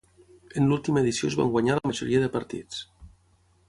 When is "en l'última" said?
0.61-1.03